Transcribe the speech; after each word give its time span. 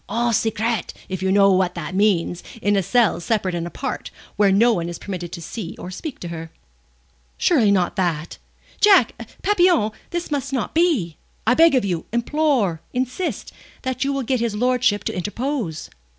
"_Au 0.09 0.29
secret_, 0.31 0.93
if 1.09 1.21
you 1.21 1.31
know 1.31 1.51
what 1.51 1.75
that 1.75 1.93
means 1.93 2.41
in 2.59 2.75
a 2.75 2.81
cell 2.81 3.19
separate 3.19 3.53
and 3.53 3.67
apart, 3.67 4.09
where 4.35 4.51
no 4.51 4.73
one 4.73 4.89
is 4.89 4.97
permitted 4.97 5.31
to 5.31 5.43
see 5.43 5.75
or 5.77 5.91
speak 5.91 6.17
to 6.21 6.29
her." 6.29 6.49
"Surely 7.37 7.69
not 7.69 7.95
that? 7.97 8.39
Jack 8.79 9.11
Papillon 9.43 9.91
this 10.09 10.31
must 10.31 10.51
not 10.53 10.73
be. 10.73 11.17
I 11.45 11.53
beg 11.53 11.75
of 11.75 11.85
you, 11.85 12.07
implore, 12.11 12.81
insist, 12.93 13.53
that 13.83 14.03
you 14.03 14.11
will 14.11 14.23
get 14.23 14.39
his 14.39 14.55
lordship 14.55 15.03
to 15.03 15.15
interpose." 15.15 15.91